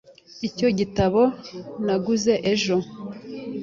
Nicyo 0.39 0.67
gitabo 0.79 1.21
naguze 1.85 2.33
ejo. 2.51 2.75